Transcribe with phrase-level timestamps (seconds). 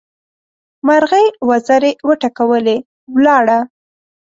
[0.87, 2.77] مرغۍ وزرې وټکولې؛
[3.15, 3.59] ولاړه.